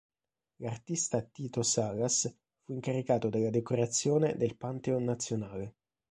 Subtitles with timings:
[0.55, 5.75] L'artista Tito Salas fu incaricato della decorazione del Pantheon Nazionale.